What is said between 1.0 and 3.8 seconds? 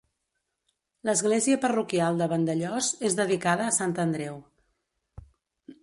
L'església parroquial de Vandellòs és dedicada a